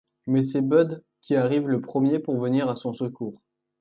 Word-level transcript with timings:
Mais 0.25 0.41
c'est 0.41 0.67
Bud 0.67 1.03
qui 1.21 1.35
arrive 1.35 1.67
le 1.67 1.79
premier 1.79 2.17
pour 2.17 2.39
venir 2.39 2.67
à 2.69 2.75
son 2.75 2.91
secours. 2.91 3.33